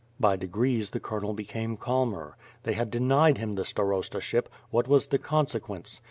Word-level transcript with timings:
By 0.19 0.35
degrees, 0.35 0.89
the 0.89 0.99
colonel 0.99 1.35
became 1.35 1.77
calmer. 1.77 2.35
They 2.63 2.73
had 2.73 2.89
denied 2.89 3.37
him 3.37 3.53
the 3.53 3.63
starostaship— 3.63 4.49
what 4.71 4.87
was 4.87 5.05
the 5.05 5.19
consequence? 5.19 5.99